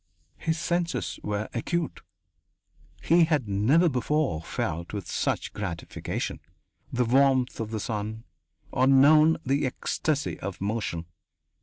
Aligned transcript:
His 0.39 0.57
senses 0.57 1.19
were 1.21 1.47
acute; 1.53 2.01
he 3.03 3.25
had 3.25 3.47
never 3.47 3.87
before 3.87 4.41
felt 4.41 4.93
with 4.93 5.05
such 5.07 5.53
gratification 5.53 6.39
the 6.91 7.05
warmth 7.05 7.59
of 7.59 7.69
the 7.69 7.79
sun 7.79 8.23
or 8.71 8.87
known 8.87 9.37
the 9.45 9.63
ecstasy 9.63 10.39
of 10.39 10.59
motion. 10.59 11.05